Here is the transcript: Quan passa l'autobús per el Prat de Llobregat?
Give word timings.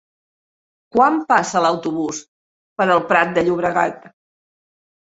Quan 0.95 1.19
passa 1.33 1.61
l'autobús 1.67 2.23
per 2.83 2.91
el 2.99 3.05
Prat 3.15 3.39
de 3.39 3.47
Llobregat? 3.49 4.13